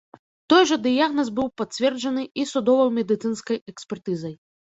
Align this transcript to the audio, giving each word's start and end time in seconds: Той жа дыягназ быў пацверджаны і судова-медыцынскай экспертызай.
Той 0.51 0.63
жа 0.69 0.77
дыягназ 0.85 1.27
быў 1.39 1.51
пацверджаны 1.61 2.23
і 2.43 2.47
судова-медыцынскай 2.53 3.57
экспертызай. 3.73 4.35